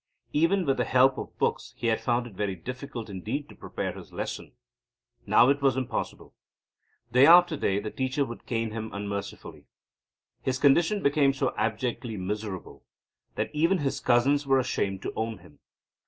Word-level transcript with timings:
Even 0.33 0.65
with 0.65 0.77
the 0.77 0.83
help 0.83 1.19
of 1.19 1.37
books 1.37 1.75
he 1.77 1.85
had 1.85 2.01
found 2.01 2.25
it 2.25 2.33
very 2.33 2.55
difficult 2.55 3.07
indeed 3.07 3.47
to 3.47 3.55
prepare 3.55 3.91
his 3.93 4.11
lesson. 4.11 4.53
Now 5.27 5.49
it 5.49 5.61
was 5.61 5.77
impossible. 5.77 6.33
Day 7.11 7.27
after 7.27 7.55
day 7.55 7.79
the 7.79 7.91
teacher 7.91 8.25
would 8.25 8.47
cane 8.47 8.71
him 8.71 8.91
unmercifully. 8.93 9.65
His 10.41 10.57
condition 10.57 11.03
became 11.03 11.33
so 11.33 11.53
abjectly 11.55 12.17
miserable 12.17 12.83
that 13.35 13.53
even 13.53 13.77
his 13.77 13.99
cousins 13.99 14.47
were 14.47 14.57
ashamed 14.57 15.03
to 15.03 15.13
own 15.15 15.37
him. 15.37 15.59